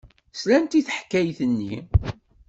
Slant 0.41 0.77
i 0.79 0.81
teḥkayt-nni. 0.87 1.75